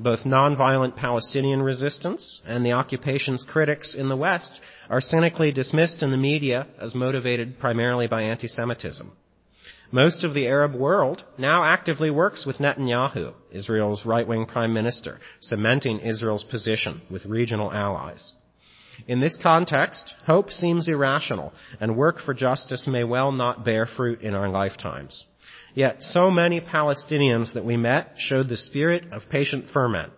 Both 0.00 0.24
nonviolent 0.24 0.96
Palestinian 0.96 1.62
resistance 1.62 2.40
and 2.44 2.66
the 2.66 2.72
occupation's 2.72 3.44
critics 3.44 3.94
in 3.94 4.08
the 4.08 4.16
West 4.16 4.58
are 4.88 5.00
cynically 5.00 5.52
dismissed 5.52 6.02
in 6.02 6.10
the 6.10 6.16
media 6.16 6.66
as 6.80 6.96
motivated 6.96 7.60
primarily 7.60 8.08
by 8.08 8.22
anti-Semitism. 8.22 9.12
Most 9.92 10.22
of 10.22 10.34
the 10.34 10.46
Arab 10.46 10.74
world 10.74 11.24
now 11.36 11.64
actively 11.64 12.10
works 12.10 12.46
with 12.46 12.58
Netanyahu, 12.58 13.32
Israel's 13.50 14.06
right-wing 14.06 14.46
prime 14.46 14.72
minister, 14.72 15.18
cementing 15.40 15.98
Israel's 15.98 16.44
position 16.44 17.02
with 17.10 17.26
regional 17.26 17.72
allies. 17.72 18.32
In 19.08 19.18
this 19.18 19.36
context, 19.42 20.14
hope 20.26 20.50
seems 20.50 20.86
irrational, 20.86 21.52
and 21.80 21.96
work 21.96 22.20
for 22.20 22.34
justice 22.34 22.86
may 22.86 23.02
well 23.02 23.32
not 23.32 23.64
bear 23.64 23.84
fruit 23.84 24.20
in 24.20 24.34
our 24.34 24.48
lifetimes. 24.48 25.26
Yet 25.74 26.02
so 26.02 26.30
many 26.30 26.60
Palestinians 26.60 27.54
that 27.54 27.64
we 27.64 27.76
met 27.76 28.14
showed 28.16 28.48
the 28.48 28.56
spirit 28.56 29.12
of 29.12 29.28
patient 29.28 29.66
ferment. 29.72 30.12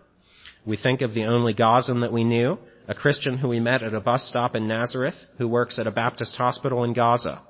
We 0.65 0.77
think 0.77 1.01
of 1.01 1.15
the 1.15 1.25
only 1.25 1.53
Gazan 1.53 2.01
that 2.01 2.13
we 2.13 2.23
knew, 2.23 2.59
a 2.87 2.93
Christian 2.93 3.37
who 3.39 3.47
we 3.47 3.59
met 3.59 3.81
at 3.81 3.93
a 3.93 4.01
bus 4.01 4.27
stop 4.27 4.55
in 4.55 4.67
Nazareth 4.67 5.15
who 5.37 5.47
works 5.47 5.79
at 5.79 5.87
a 5.87 5.91
Baptist 5.91 6.35
hospital 6.35 6.83
in 6.83 6.93
Gaza. 6.93 7.41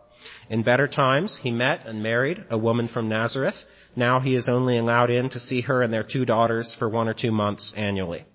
In 0.50 0.64
better 0.64 0.88
times, 0.88 1.40
he 1.42 1.52
met 1.52 1.86
and 1.86 2.04
married 2.04 2.44
a 2.50 2.58
woman 2.58 2.88
from 2.88 3.10
Nazareth. 3.10 3.56
Now 3.96 4.20
he 4.20 4.36
is 4.36 4.50
only 4.50 4.78
allowed 4.78 5.10
in 5.10 5.30
to 5.30 5.40
see 5.40 5.62
her 5.62 5.82
and 5.82 5.94
their 5.94 6.04
two 6.04 6.26
daughters 6.26 6.76
for 6.78 6.90
one 6.90 7.08
or 7.08 7.14
two 7.14 7.32
months 7.32 7.74
annually. 7.76 8.26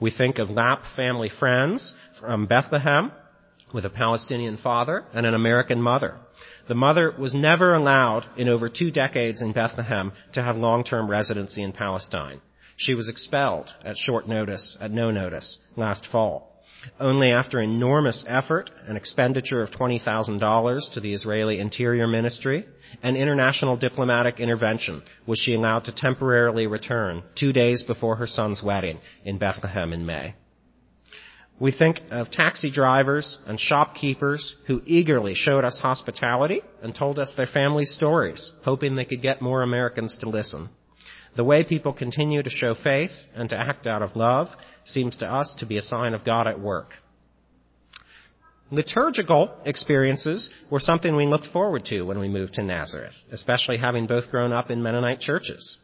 We 0.00 0.10
think 0.10 0.38
of 0.38 0.50
Lapp 0.50 0.82
family 0.94 1.30
friends 1.30 1.94
from 2.20 2.46
Bethlehem 2.46 3.12
with 3.72 3.84
a 3.84 3.90
Palestinian 3.90 4.56
father 4.56 5.04
and 5.12 5.26
an 5.26 5.34
American 5.34 5.80
mother. 5.80 6.16
The 6.68 6.74
mother 6.74 7.14
was 7.18 7.34
never 7.34 7.74
allowed 7.74 8.26
in 8.36 8.48
over 8.48 8.68
two 8.68 8.90
decades 8.90 9.42
in 9.42 9.52
Bethlehem 9.52 10.12
to 10.34 10.42
have 10.42 10.56
long-term 10.56 11.08
residency 11.10 11.62
in 11.62 11.72
Palestine. 11.72 12.40
She 12.76 12.94
was 12.94 13.08
expelled 13.08 13.72
at 13.84 13.96
short 13.96 14.28
notice, 14.28 14.76
at 14.80 14.90
no 14.90 15.10
notice, 15.10 15.58
last 15.76 16.06
fall. 16.06 16.55
Only 17.00 17.30
after 17.30 17.60
enormous 17.60 18.24
effort 18.26 18.70
and 18.86 18.96
expenditure 18.96 19.62
of 19.62 19.70
$20,000 19.70 20.94
to 20.94 21.00
the 21.00 21.12
Israeli 21.12 21.58
Interior 21.58 22.06
Ministry 22.06 22.66
and 23.02 23.16
international 23.16 23.76
diplomatic 23.76 24.40
intervention 24.40 25.02
was 25.26 25.38
she 25.38 25.54
allowed 25.54 25.84
to 25.84 25.94
temporarily 25.94 26.66
return 26.66 27.22
two 27.34 27.52
days 27.52 27.82
before 27.82 28.16
her 28.16 28.26
son's 28.26 28.62
wedding 28.62 28.98
in 29.24 29.38
Bethlehem 29.38 29.92
in 29.92 30.06
May. 30.06 30.34
We 31.58 31.72
think 31.72 32.00
of 32.10 32.30
taxi 32.30 32.70
drivers 32.70 33.38
and 33.46 33.58
shopkeepers 33.58 34.56
who 34.66 34.82
eagerly 34.84 35.34
showed 35.34 35.64
us 35.64 35.80
hospitality 35.80 36.60
and 36.82 36.94
told 36.94 37.18
us 37.18 37.32
their 37.34 37.46
family 37.46 37.86
stories, 37.86 38.52
hoping 38.62 38.94
they 38.94 39.06
could 39.06 39.22
get 39.22 39.40
more 39.40 39.62
Americans 39.62 40.18
to 40.20 40.28
listen. 40.28 40.68
The 41.34 41.44
way 41.44 41.64
people 41.64 41.94
continue 41.94 42.42
to 42.42 42.50
show 42.50 42.74
faith 42.74 43.10
and 43.34 43.48
to 43.48 43.56
act 43.56 43.86
out 43.86 44.02
of 44.02 44.16
love 44.16 44.48
seems 44.86 45.16
to 45.18 45.26
us 45.26 45.54
to 45.58 45.66
be 45.66 45.78
a 45.78 45.82
sign 45.82 46.14
of 46.14 46.24
God 46.24 46.46
at 46.46 46.60
work. 46.60 46.90
Liturgical 48.70 49.54
experiences 49.64 50.50
were 50.70 50.80
something 50.80 51.14
we 51.14 51.26
looked 51.26 51.46
forward 51.46 51.84
to 51.84 52.02
when 52.02 52.18
we 52.18 52.28
moved 52.28 52.54
to 52.54 52.62
Nazareth, 52.62 53.14
especially 53.30 53.76
having 53.76 54.06
both 54.06 54.30
grown 54.30 54.52
up 54.52 54.70
in 54.70 54.82
Mennonite 54.82 55.20
churches. 55.20 55.78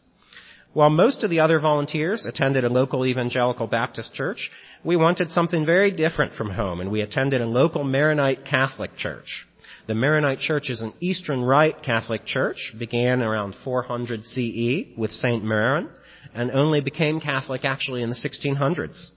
While 0.73 0.91
most 0.91 1.23
of 1.23 1.31
the 1.31 1.41
other 1.41 1.61
volunteers 1.61 2.27
attended 2.27 2.65
a 2.65 2.69
local 2.69 3.05
evangelical 3.07 3.67
Baptist 3.67 4.15
church, 4.15 4.51
we 4.83 4.97
wanted 4.97 5.31
something 5.31 5.67
very 5.67 5.91
different 5.91 6.35
from 6.35 6.51
home 6.51 6.81
and 6.81 6.91
we 6.91 7.03
attended 7.03 7.41
a 7.41 7.47
local 7.47 7.85
Maronite 7.85 8.45
Catholic 8.47 8.97
church. 8.97 9.47
The 9.87 9.95
Maronite 9.95 10.39
Church 10.39 10.71
is 10.71 10.81
an 10.81 10.93
Eastern 11.01 11.43
Rite 11.43 11.83
Catholic 11.83 12.25
church, 12.25 12.73
began 12.79 13.21
around 13.21 13.57
400 13.65 14.25
CE 14.25 14.97
with 14.97 15.11
Saint 15.11 15.45
Maron, 15.45 15.91
and 16.35 16.51
only 16.51 16.81
became 16.81 17.21
Catholic 17.21 17.65
actually 17.65 18.03
in 18.03 18.11
the 18.11 18.17
1600s. 18.17 19.11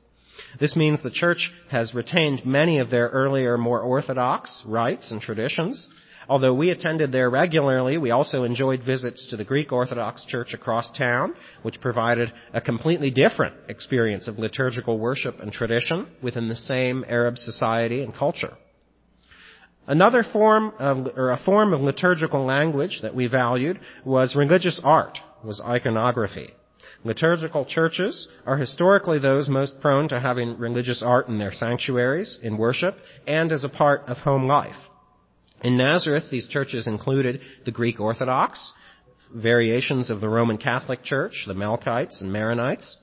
This 0.60 0.76
means 0.76 1.02
the 1.02 1.10
church 1.10 1.52
has 1.70 1.94
retained 1.94 2.46
many 2.46 2.80
of 2.80 2.90
their 2.90 3.10
earlier 3.10 3.58
more 3.58 3.82
orthodox 3.82 4.64
rites 4.66 5.12
and 5.12 5.22
traditions. 5.22 5.90
Although 6.28 6.54
we 6.56 6.72
attended 6.72 7.12
there 7.12 7.30
regularly, 7.30 7.98
we 7.98 8.12
also 8.12 8.44
enjoyed 8.44 8.84
visits 8.84 9.28
to 9.30 9.38
the 9.38 9.44
Greek 9.44 9.72
Orthodox 9.72 10.26
Church 10.26 10.54
across 10.54 10.90
town, 10.92 11.36
which 11.62 11.80
provided 11.82 12.34
a 12.54 12.62
completely 12.62 13.12
different 13.12 13.56
experience 13.70 14.28
of 14.28 14.40
liturgical 14.40 14.98
worship 14.98 15.40
and 15.40 15.52
tradition 15.52 16.08
within 16.24 16.50
the 16.50 16.56
same 16.56 17.06
Arab 17.08 17.38
society 17.38 18.02
and 18.02 18.14
culture. 18.14 18.54
Another 19.88 20.24
form 20.24 20.74
of, 20.80 21.16
or 21.16 21.32
a 21.32 21.38
form 21.38 21.74
of 21.74 21.82
liturgical 21.82 22.44
language 22.44 23.02
that 23.04 23.14
we 23.14 23.28
valued 23.28 23.80
was 24.04 24.36
religious 24.36 24.82
art, 24.84 25.20
was 25.44 25.62
iconography. 25.62 26.50
Liturgical 27.06 27.66
churches 27.66 28.28
are 28.48 28.58
historically 28.58 29.20
those 29.20 29.48
most 29.48 29.80
prone 29.80 30.10
to 30.10 30.20
having 30.20 30.58
religious 30.58 31.04
art 31.04 31.28
in 31.28 31.38
their 31.38 31.52
sanctuaries, 31.52 32.40
in 32.42 32.58
worship, 32.58 32.96
and 33.28 33.52
as 33.52 33.64
a 33.64 33.70
part 33.70 34.02
of 34.08 34.18
home 34.18 34.48
life. 34.48 34.76
In 35.64 35.78
Nazareth, 35.78 36.32
these 36.32 36.48
churches 36.48 36.88
included 36.88 37.42
the 37.64 37.72
Greek 37.72 38.00
Orthodox, 38.00 38.74
variations 39.32 40.10
of 40.10 40.20
the 40.20 40.28
Roman 40.28 40.58
Catholic 40.58 41.04
Church, 41.04 41.44
the 41.46 41.54
Melkites 41.54 42.22
and 42.22 42.32
Maronites. 42.32 42.98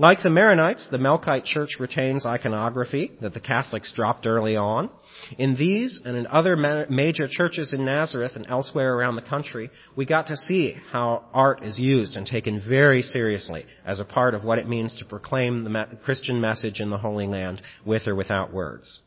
Like 0.00 0.22
the 0.22 0.30
Maronites, 0.30 0.88
the 0.88 0.96
Melkite 0.96 1.44
Church 1.44 1.76
retains 1.78 2.24
iconography 2.24 3.12
that 3.20 3.34
the 3.34 3.40
Catholics 3.40 3.92
dropped 3.92 4.26
early 4.26 4.56
on, 4.56 4.88
in 5.36 5.56
these 5.56 6.00
and 6.02 6.16
in 6.16 6.26
other 6.26 6.56
major 6.88 7.28
churches 7.30 7.74
in 7.74 7.84
Nazareth 7.84 8.32
and 8.34 8.46
elsewhere 8.48 8.94
around 8.94 9.16
the 9.16 9.20
country, 9.20 9.68
we 9.96 10.06
got 10.06 10.28
to 10.28 10.38
see 10.38 10.74
how 10.90 11.26
art 11.34 11.62
is 11.62 11.78
used 11.78 12.16
and 12.16 12.26
taken 12.26 12.62
very 12.66 13.02
seriously 13.02 13.66
as 13.84 14.00
a 14.00 14.06
part 14.06 14.34
of 14.34 14.42
what 14.42 14.58
it 14.58 14.66
means 14.66 14.96
to 14.96 15.04
proclaim 15.04 15.64
the 15.64 15.98
Christian 16.02 16.40
message 16.40 16.80
in 16.80 16.88
the 16.88 16.96
Holy 16.96 17.26
Land 17.26 17.60
with 17.84 18.08
or 18.08 18.14
without 18.14 18.54
words. 18.54 19.02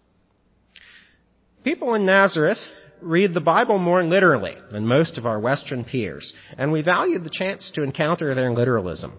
People 1.63 1.95
in 1.95 2.05
Nazareth 2.05 2.59
read 3.01 3.33
the 3.33 3.41
Bible 3.41 3.79
more 3.79 4.03
literally 4.03 4.57
than 4.71 4.85
most 4.85 5.17
of 5.17 5.25
our 5.25 5.39
Western 5.39 5.85
peers, 5.85 6.35
and 6.55 6.71
we 6.71 6.83
valued 6.83 7.23
the 7.23 7.31
chance 7.33 7.71
to 7.73 7.81
encounter 7.81 8.35
their 8.35 8.53
literalism. 8.53 9.17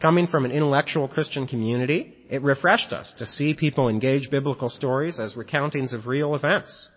Coming 0.00 0.26
from 0.26 0.44
an 0.44 0.52
intellectual 0.52 1.08
Christian 1.08 1.46
community, 1.46 2.14
it 2.28 2.42
refreshed 2.42 2.92
us 2.92 3.14
to 3.18 3.24
see 3.24 3.54
people 3.54 3.88
engage 3.88 4.30
biblical 4.30 4.68
stories 4.68 5.18
as 5.18 5.36
recountings 5.36 5.94
of 5.94 6.06
real 6.06 6.34
events. 6.34 6.90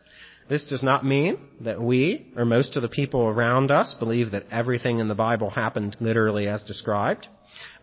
This 0.49 0.65
does 0.65 0.83
not 0.83 1.05
mean 1.05 1.37
that 1.61 1.81
we, 1.81 2.27
or 2.35 2.43
most 2.43 2.75
of 2.75 2.81
the 2.81 2.89
people 2.89 3.21
around 3.21 3.71
us, 3.71 3.93
believe 3.93 4.31
that 4.31 4.47
everything 4.51 4.99
in 4.99 5.07
the 5.07 5.15
Bible 5.15 5.49
happened 5.49 5.95
literally 6.01 6.47
as 6.47 6.63
described. 6.63 7.27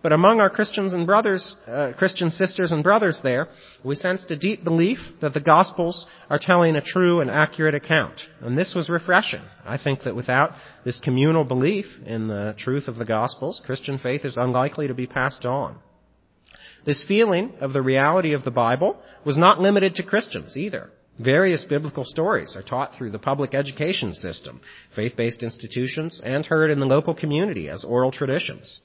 But 0.03 0.13
among 0.13 0.41
our 0.41 0.51
Christians 0.51 0.93
and 0.93 1.07
brothers, 1.07 1.57
uh, 1.67 1.93
Christian 1.97 2.31
sisters 2.31 2.71
and 2.71 2.85
brothers 2.85 3.19
there, 3.23 3.49
we 3.83 3.97
sensed 3.97 4.31
a 4.31 4.37
deep 4.37 4.63
belief 4.63 4.99
that 5.21 5.35
the 5.35 5.41
Gospels 5.41 6.07
are 6.31 6.39
telling 6.39 6.77
a 6.77 6.81
true 6.81 7.21
and 7.21 7.31
accurate 7.31 7.75
account. 7.75 8.21
And 8.41 8.57
this 8.57 8.75
was 8.75 8.89
refreshing. 8.89 9.43
I 9.65 9.79
think 9.79 10.03
that 10.03 10.15
without 10.15 10.53
this 10.85 11.01
communal 11.01 11.45
belief 11.45 11.87
in 12.05 12.29
the 12.29 12.55
truth 12.57 12.87
of 12.87 12.97
the 12.97 13.05
Gospels, 13.05 13.61
Christian 13.65 13.99
faith 13.99 14.25
is 14.25 14.37
unlikely 14.37 14.87
to 14.87 14.95
be 14.95 15.07
passed 15.07 15.45
on. 15.45 15.79
This 16.85 17.03
feeling 17.03 17.55
of 17.61 17.73
the 17.73 17.83
reality 17.83 18.33
of 18.33 18.45
the 18.45 18.53
Bible 18.53 18.97
was 19.25 19.37
not 19.37 19.61
limited 19.61 19.97
to 19.97 20.05
Christians 20.05 20.57
either. 20.57 20.91
Various 21.19 21.65
biblical 21.65 22.05
stories 22.05 22.55
are 22.55 22.63
taught 22.63 22.95
through 22.95 23.11
the 23.11 23.19
public 23.19 23.55
education 23.55 24.15
system, 24.15 24.61
faith-based 24.95 25.43
institutions, 25.43 26.21
and 26.25 26.47
heard 26.47 26.71
in 26.71 26.79
the 26.79 26.87
local 26.87 27.15
community 27.15 27.69
as 27.69 27.83
oral 27.83 28.13
traditions. 28.13 28.83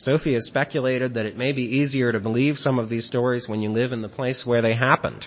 Sophie 0.00 0.32
has 0.32 0.46
speculated 0.46 1.12
that 1.12 1.26
it 1.26 1.36
may 1.36 1.52
be 1.52 1.76
easier 1.76 2.10
to 2.10 2.20
believe 2.20 2.56
some 2.56 2.78
of 2.78 2.88
these 2.88 3.04
stories 3.06 3.46
when 3.46 3.60
you 3.60 3.70
live 3.70 3.92
in 3.92 4.00
the 4.00 4.08
place 4.08 4.44
where 4.46 4.62
they 4.62 4.74
happened. 4.74 5.26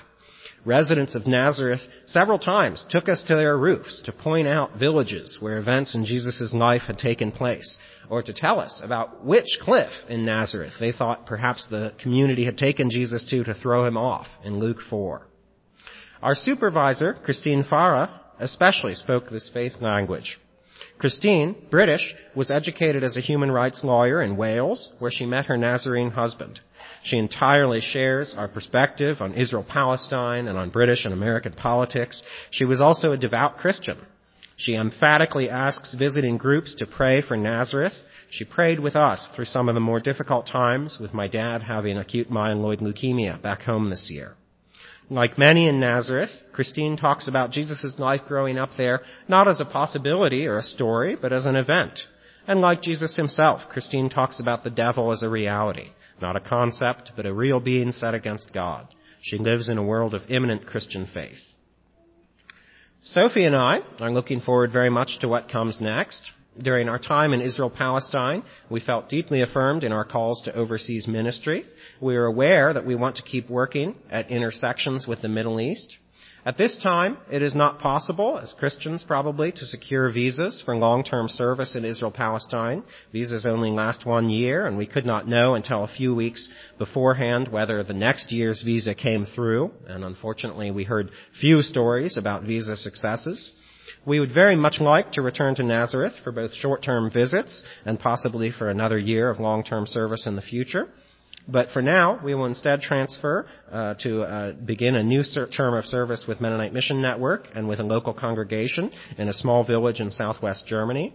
Residents 0.66 1.14
of 1.14 1.28
Nazareth 1.28 1.82
several 2.08 2.40
times 2.40 2.84
took 2.90 3.08
us 3.08 3.24
to 3.28 3.36
their 3.36 3.56
roofs 3.56 4.02
to 4.06 4.12
point 4.12 4.48
out 4.48 4.80
villages 4.80 5.38
where 5.40 5.60
events 5.60 5.94
in 5.94 6.06
Jesus' 6.06 6.54
life 6.54 6.82
had 6.88 6.98
taken 6.98 7.32
place, 7.32 7.78
or 8.10 8.24
to 8.24 8.34
tell 8.34 8.60
us 8.60 8.82
about 8.84 9.24
which 9.24 9.60
cliff 9.62 9.92
in 10.10 10.26
Nazareth 10.26 10.74
they 10.80 10.92
thought 10.92 11.28
perhaps 11.28 11.68
the 11.70 11.94
community 12.02 12.44
had 12.44 12.58
taken 12.58 12.90
Jesus 12.90 13.24
to 13.30 13.44
to 13.44 13.54
throw 13.54 13.86
him 13.86 13.96
off 13.96 14.26
in 14.44 14.58
Luke 14.58 14.80
4. 14.90 15.28
Our 16.24 16.34
supervisor, 16.34 17.14
Christine 17.14 17.64
Farah, 17.64 18.10
especially 18.40 18.96
spoke 18.96 19.30
this 19.30 19.52
faith 19.54 19.74
language. 19.82 20.40
Christine, 21.04 21.58
British, 21.70 22.16
was 22.34 22.50
educated 22.50 23.04
as 23.04 23.18
a 23.18 23.20
human 23.20 23.52
rights 23.52 23.84
lawyer 23.84 24.22
in 24.22 24.38
Wales, 24.38 24.94
where 25.00 25.12
she 25.12 25.26
met 25.26 25.48
her 25.48 25.58
Nazarene 25.58 26.12
husband. 26.12 26.62
She 27.04 27.18
entirely 27.18 27.82
shares 27.82 28.34
our 28.38 28.48
perspective 28.48 29.18
on 29.20 29.34
Israel-Palestine 29.34 30.48
and 30.48 30.58
on 30.58 30.70
British 30.70 31.04
and 31.04 31.14
American 31.14 31.52
politics. 31.52 32.24
She 32.52 32.64
was 32.64 32.80
also 32.80 33.12
a 33.12 33.18
devout 33.18 33.58
Christian. 33.58 33.98
She 34.56 34.76
emphatically 34.76 35.50
asks 35.50 35.94
visiting 35.94 36.38
groups 36.38 36.74
to 36.76 36.86
pray 36.86 37.20
for 37.20 37.36
Nazareth. 37.36 37.96
She 38.30 38.46
prayed 38.46 38.80
with 38.80 38.96
us 38.96 39.28
through 39.36 39.52
some 39.52 39.68
of 39.68 39.76
the 39.76 39.82
more 39.82 40.00
difficult 40.00 40.48
times 40.48 41.00
with 41.02 41.14
my 41.14 41.28
dad 41.28 41.64
having 41.64 41.98
acute 41.98 42.32
myeloid 42.32 42.80
leukemia 42.80 43.42
back 43.42 43.64
home 43.64 43.90
this 43.90 44.10
year. 44.10 44.38
Like 45.10 45.38
many 45.38 45.68
in 45.68 45.80
Nazareth, 45.80 46.32
Christine 46.54 46.98
talks 46.98 47.28
about 47.28 47.52
Jesus' 47.52 48.00
life 48.00 48.22
growing 48.28 48.58
up 48.58 48.72
there 48.78 49.02
not 49.28 49.48
as 49.48 49.60
a 49.60 49.66
possibility 49.66 50.48
or 50.48 50.58
a 50.58 50.64
story, 50.64 51.16
but 51.20 51.34
as 51.34 51.46
an 51.46 51.56
event. 51.56 52.00
And 52.48 52.62
like 52.62 52.82
Jesus 52.82 53.16
himself, 53.16 53.62
Christine 53.70 54.10
talks 54.10 54.40
about 54.40 54.64
the 54.64 54.70
devil 54.70 55.12
as 55.12 55.24
a 55.24 55.30
reality, 55.30 55.90
not 56.22 56.36
a 56.36 56.42
concept, 56.42 57.12
but 57.16 57.26
a 57.26 57.34
real 57.34 57.60
being 57.60 57.92
set 57.92 58.14
against 58.14 58.54
God. 58.54 58.88
She 59.22 59.38
lives 59.38 59.70
in 59.70 59.78
a 59.78 59.84
world 59.84 60.14
of 60.14 60.30
imminent 60.30 60.66
Christian 60.66 61.06
faith. 61.06 61.40
Sophie 63.02 63.46
and 63.46 63.56
I 63.56 63.82
are 64.00 64.12
looking 64.12 64.40
forward 64.40 64.72
very 64.72 64.90
much 64.90 65.20
to 65.20 65.28
what 65.28 65.50
comes 65.50 65.80
next. 65.82 66.32
During 66.62 66.88
our 66.88 67.00
time 67.00 67.34
in 67.34 67.42
Israel 67.42 67.72
Palestine, 67.72 68.44
we 68.70 68.80
felt 68.80 69.10
deeply 69.10 69.42
affirmed 69.42 69.84
in 69.84 69.92
our 69.92 70.06
calls 70.06 70.44
to 70.44 70.56
overseas 70.56 71.08
ministry. 71.08 71.66
We 72.00 72.16
are 72.16 72.26
aware 72.26 72.74
that 72.74 72.86
we 72.86 72.96
want 72.96 73.16
to 73.16 73.24
keep 73.24 73.50
working 73.50 73.96
at 74.12 74.30
intersections 74.30 75.08
with 75.08 75.22
the 75.22 75.30
Middle 75.30 75.60
East. 75.60 75.98
At 76.46 76.58
this 76.58 76.78
time, 76.78 77.18
it 77.32 77.42
is 77.42 77.56
not 77.56 77.80
possible, 77.80 78.38
as 78.38 78.54
Christians 78.54 79.04
probably, 79.04 79.54
to 79.54 79.66
secure 79.66 80.12
visas 80.12 80.62
for 80.62 80.76
long-term 80.76 81.30
service 81.30 81.76
in 81.76 81.86
Israel 81.86 82.12
Palestine. 82.12 82.84
Visas 83.14 83.46
only 83.46 83.72
last 83.72 84.06
one 84.06 84.30
year, 84.30 84.68
and 84.68 84.78
we 84.78 84.86
could 84.86 85.06
not 85.06 85.28
know 85.28 85.56
until 85.56 85.86
a 85.86 85.88
few 85.88 86.14
weeks 86.14 86.50
beforehand 86.78 87.48
whether 87.48 87.82
the 87.82 87.94
next 87.94 88.34
year's 88.34 88.62
visa 88.62 88.94
came 88.94 89.26
through, 89.26 89.72
and 89.88 90.04
unfortunately 90.04 90.70
we 90.70 90.84
heard 90.84 91.12
few 91.40 91.62
stories 91.62 92.18
about 92.18 92.44
visa 92.44 92.76
successes. 92.76 93.54
We 94.06 94.20
would 94.20 94.34
very 94.34 94.58
much 94.58 94.82
like 94.82 95.14
to 95.14 95.22
return 95.22 95.56
to 95.56 95.64
Nazareth 95.64 96.14
for 96.24 96.34
both 96.34 96.54
short-term 96.54 97.10
visits 97.10 97.64
and 97.86 97.98
possibly 97.98 98.52
for 98.52 98.70
another 98.70 98.98
year 98.98 99.30
of 99.30 99.40
long-term 99.40 99.86
service 99.88 100.28
in 100.28 100.36
the 100.36 100.42
future. 100.42 100.90
But 101.48 101.72
for 101.72 101.82
now, 101.82 102.20
we 102.24 102.36
will 102.36 102.46
instead 102.46 102.82
transfer 102.82 103.48
uh, 103.72 103.96
to 103.96 104.24
uh, 104.24 104.52
begin 104.54 104.96
a 104.96 105.04
new 105.04 105.24
term 105.52 105.74
of 105.74 105.86
service 105.86 106.26
with 106.28 106.42
Mennonite 106.42 106.74
Mission 106.74 107.02
Network 107.02 107.48
and 107.56 107.68
with 107.68 107.80
a 107.80 107.84
local 107.84 108.14
congregation 108.14 108.92
in 109.18 109.30
a 109.30 109.34
small 109.34 109.64
village 109.64 110.00
in 110.00 110.12
southwest 110.12 110.68
Germany. 110.68 111.14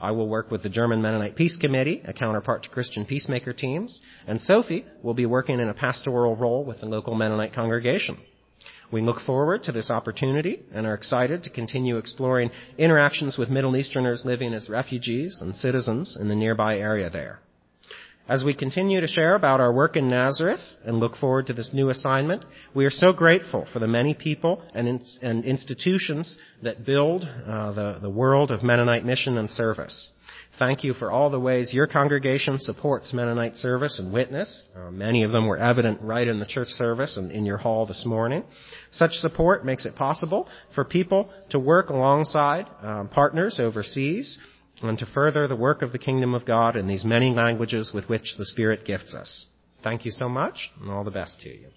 I 0.00 0.10
will 0.10 0.28
work 0.28 0.50
with 0.50 0.62
the 0.62 0.68
German 0.68 1.02
Mennonite 1.02 1.36
Peace 1.36 1.56
Committee, 1.56 2.02
a 2.04 2.12
counterpart 2.12 2.64
to 2.64 2.68
Christian 2.68 3.04
peacemaker 3.04 3.52
teams, 3.52 4.00
and 4.26 4.40
Sophie 4.40 4.84
will 5.02 5.14
be 5.14 5.26
working 5.26 5.60
in 5.60 5.68
a 5.68 5.74
pastoral 5.74 6.36
role 6.36 6.64
with 6.64 6.80
the 6.80 6.86
local 6.86 7.14
Mennonite 7.14 7.54
congregation. 7.54 8.18
We 8.90 9.00
look 9.00 9.20
forward 9.20 9.62
to 9.64 9.72
this 9.72 9.90
opportunity 9.90 10.62
and 10.72 10.86
are 10.86 10.94
excited 10.94 11.42
to 11.44 11.50
continue 11.50 11.96
exploring 11.96 12.50
interactions 12.78 13.38
with 13.38 13.48
Middle 13.48 13.76
Easterners 13.76 14.24
living 14.24 14.54
as 14.54 14.68
refugees 14.68 15.38
and 15.40 15.56
citizens 15.56 16.16
in 16.20 16.28
the 16.28 16.34
nearby 16.34 16.78
area 16.78 17.10
there. 17.10 17.40
As 18.26 18.42
we 18.42 18.54
continue 18.54 19.02
to 19.02 19.06
share 19.06 19.34
about 19.34 19.60
our 19.60 19.70
work 19.70 19.96
in 19.96 20.08
Nazareth 20.08 20.62
and 20.82 20.98
look 20.98 21.14
forward 21.14 21.46
to 21.48 21.52
this 21.52 21.74
new 21.74 21.90
assignment, 21.90 22.46
we 22.72 22.86
are 22.86 22.90
so 22.90 23.12
grateful 23.12 23.66
for 23.70 23.80
the 23.80 23.86
many 23.86 24.14
people 24.14 24.62
and, 24.74 24.88
in, 24.88 25.02
and 25.20 25.44
institutions 25.44 26.38
that 26.62 26.86
build 26.86 27.24
uh, 27.24 27.72
the, 27.72 27.98
the 28.00 28.08
world 28.08 28.50
of 28.50 28.62
Mennonite 28.62 29.04
mission 29.04 29.36
and 29.36 29.50
service. 29.50 30.08
Thank 30.58 30.84
you 30.84 30.94
for 30.94 31.10
all 31.10 31.30
the 31.30 31.40
ways 31.40 31.72
your 31.72 31.88
congregation 31.88 32.60
supports 32.60 33.12
Mennonite 33.12 33.56
service 33.56 33.98
and 33.98 34.12
witness. 34.12 34.62
Uh, 34.76 34.90
many 34.92 35.24
of 35.24 35.32
them 35.32 35.48
were 35.48 35.56
evident 35.56 36.00
right 36.00 36.28
in 36.28 36.38
the 36.38 36.46
church 36.46 36.68
service 36.68 37.16
and 37.16 37.32
in 37.32 37.44
your 37.44 37.56
hall 37.56 37.86
this 37.86 38.04
morning. 38.06 38.44
Such 38.92 39.14
support 39.14 39.64
makes 39.64 39.84
it 39.84 39.96
possible 39.96 40.48
for 40.72 40.84
people 40.84 41.28
to 41.50 41.58
work 41.58 41.90
alongside 41.90 42.68
um, 42.82 43.08
partners 43.08 43.58
overseas 43.58 44.38
and 44.80 44.96
to 44.98 45.06
further 45.06 45.48
the 45.48 45.56
work 45.56 45.82
of 45.82 45.90
the 45.90 45.98
kingdom 45.98 46.34
of 46.34 46.44
God 46.44 46.76
in 46.76 46.86
these 46.86 47.04
many 47.04 47.34
languages 47.34 47.92
with 47.92 48.08
which 48.08 48.36
the 48.38 48.46
Spirit 48.46 48.84
gifts 48.84 49.12
us. 49.12 49.46
Thank 49.82 50.04
you 50.04 50.12
so 50.12 50.28
much 50.28 50.70
and 50.80 50.88
all 50.88 51.02
the 51.02 51.10
best 51.10 51.40
to 51.40 51.48
you. 51.48 51.68